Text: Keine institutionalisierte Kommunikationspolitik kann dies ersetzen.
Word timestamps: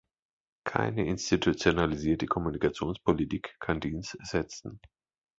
Keine 0.63 1.05
institutionalisierte 1.05 2.25
Kommunikationspolitik 2.25 3.55
kann 3.59 3.79
dies 3.81 4.15
ersetzen. 4.15 4.79